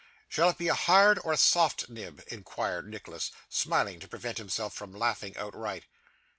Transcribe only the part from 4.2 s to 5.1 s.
himself from